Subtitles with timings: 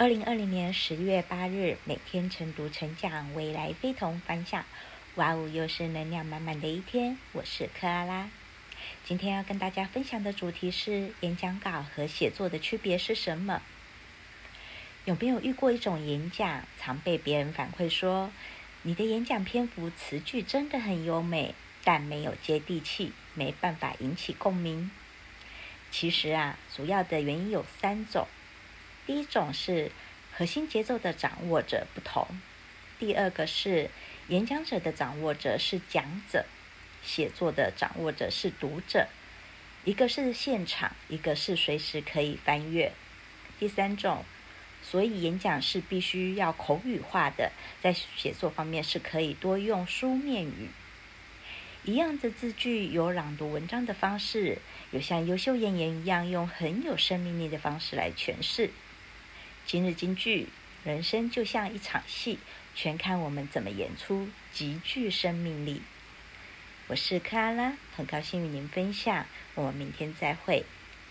[0.00, 4.64] 二零二零年十月八日，每天晨读晨讲，未来非同凡响。
[5.16, 7.18] 哇哦，又是能量满满的一天。
[7.32, 8.30] 我是克拉拉，
[9.04, 13.60] 今天要跟大家分享的主题是演讲稿和写作的区别是什么？
[15.04, 18.32] 有没有遇过一种演讲，常被别人反馈说，
[18.80, 21.54] 你的演讲篇幅词句真的很优美，
[21.84, 24.90] 但没有接地气，没办法引起共鸣？
[25.90, 28.26] 其实啊，主要的原因有三种。
[29.10, 29.90] 第一种是
[30.32, 32.28] 核心节奏的掌握者不同，
[33.00, 33.90] 第二个是
[34.28, 36.46] 演讲者的掌握者是讲者，
[37.02, 39.08] 写作的掌握者是读者，
[39.84, 42.92] 一个是现场，一个是随时可以翻阅。
[43.58, 44.24] 第三种，
[44.80, 47.50] 所以演讲是必须要口语化的，
[47.82, 50.70] 在写作方面是可以多用书面语。
[51.82, 54.58] 一样的字句，有朗读文章的方式，
[54.92, 58.70] 有像优秀演员一样用很有生命力的方式来诠释。
[59.72, 60.48] 今日金句：
[60.82, 62.40] 人生就像一场戏，
[62.74, 65.80] 全看我们怎么演出，极具生命力。
[66.88, 70.64] 我是克拉拉，很高兴与您分享，我们明天再会。